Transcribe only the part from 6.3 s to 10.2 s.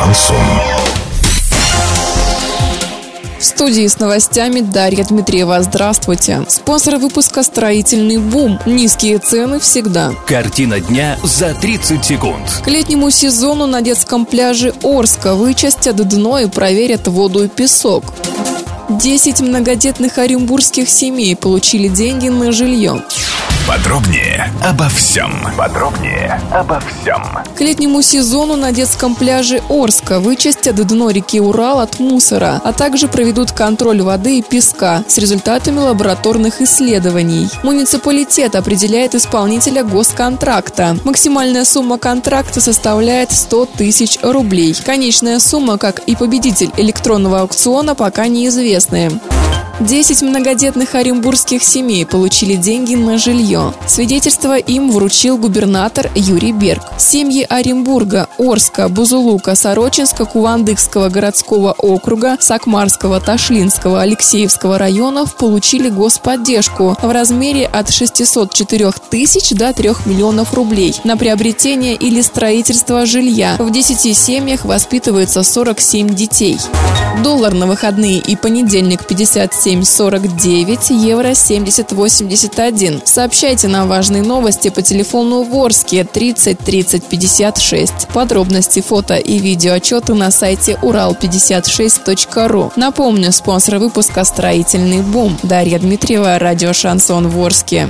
Спонсор выпуска «Строительный бум». Низкие цены всегда.